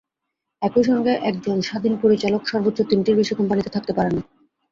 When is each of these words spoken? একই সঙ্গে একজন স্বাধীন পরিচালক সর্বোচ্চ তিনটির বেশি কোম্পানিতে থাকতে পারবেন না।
একই 0.61 0.83
সঙ্গে 0.83 1.13
একজন 1.23 1.57
স্বাধীন 1.61 1.93
পরিচালক 2.03 2.41
সর্বোচ্চ 2.47 2.79
তিনটির 2.89 3.19
বেশি 3.19 3.33
কোম্পানিতে 3.35 3.69
থাকতে 3.69 3.91
পারবেন 3.93 4.15
না। 4.17 4.23